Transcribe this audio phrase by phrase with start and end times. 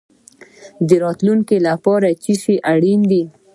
[0.87, 3.23] د راتلونکي لپاره څه شی اړین دی؟